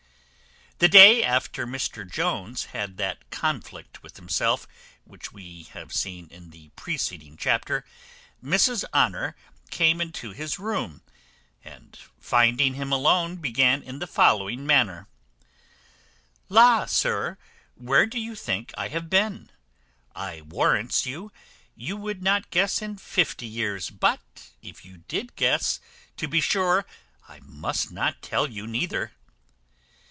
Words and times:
The 0.79 0.89
day 0.89 1.23
after 1.23 1.67
Mr 1.67 2.09
Jones 2.11 2.65
had 2.73 2.97
that 2.97 3.29
conflict 3.29 4.01
with 4.01 4.15
himself 4.17 4.67
which 5.03 5.31
we 5.31 5.67
have 5.73 5.93
seen 5.93 6.27
in 6.31 6.49
the 6.49 6.69
preceding 6.69 7.37
chapter, 7.37 7.85
Mrs 8.43 8.83
Honour 8.91 9.35
came 9.69 10.01
into 10.01 10.31
his 10.31 10.57
room, 10.57 11.03
and 11.63 11.99
finding 12.19 12.73
him 12.73 12.91
alone, 12.91 13.35
began 13.35 13.83
in 13.83 13.99
the 13.99 14.07
following 14.07 14.65
manner: 14.65 15.07
"La, 16.49 16.87
sir, 16.87 17.37
where 17.75 18.07
do 18.07 18.19
you 18.19 18.33
think 18.33 18.71
I 18.75 18.87
have 18.87 19.07
been? 19.07 19.51
I 20.15 20.41
warrants 20.41 21.05
you, 21.05 21.31
you 21.75 21.95
would 21.95 22.23
not 22.23 22.49
guess 22.49 22.81
in 22.81 22.97
fifty 22.97 23.45
years; 23.45 23.91
but 23.91 24.49
if 24.63 24.83
you 24.83 25.03
did 25.07 25.35
guess, 25.35 25.79
to 26.17 26.27
be 26.27 26.41
sure 26.41 26.87
I 27.29 27.39
must 27.43 27.91
not 27.91 28.23
tell 28.23 28.49
you 28.49 28.65
neither." 28.65 29.11